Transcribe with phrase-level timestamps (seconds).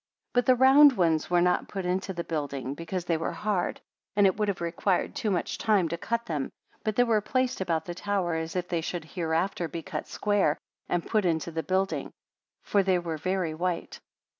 [0.33, 3.81] 56 But the round ones were not put into the building, because they were hard,
[4.15, 6.49] and it would have required too much time to cut them
[6.83, 10.57] but they were placed about the tower, as if they should hereafter be cut square,
[10.89, 12.11] and put into the building;
[12.63, 13.99] for they were very white.